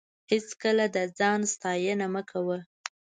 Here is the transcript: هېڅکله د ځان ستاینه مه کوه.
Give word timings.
هېڅکله 0.31 0.85
د 0.95 0.97
ځان 1.17 1.39
ستاینه 1.53 2.07
مه 2.13 2.21
کوه. 2.29 2.57